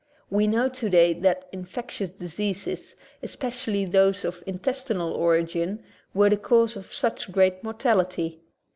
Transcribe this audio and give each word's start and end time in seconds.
We 0.31 0.47
know 0.47 0.67
today 0.67 1.13
that 1.13 1.47
infectious 1.51 2.09
diseases, 2.09 2.95
especially 3.21 3.85
those 3.85 4.25
of 4.25 4.41
intes 4.47 4.83
tinakorigin, 4.83 5.77
were 6.15 6.31
the 6.31 6.37
cause 6.37 6.75
of 6.75 6.91
such 6.91 7.31
great 7.31 7.63
mor 7.63 7.73
V 7.73 7.77
tality. 7.77 8.39